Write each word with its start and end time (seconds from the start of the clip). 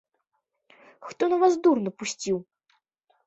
Хто 1.09 1.23
на 1.33 1.37
вас 1.43 1.53
дур 1.67 1.77
напусціў? 1.87 2.37